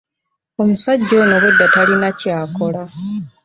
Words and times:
Omusajja 0.61 1.13
ono 1.21 1.33
obwedda 1.37 1.65
talina 1.73 2.09
ky'akola. 2.19 2.83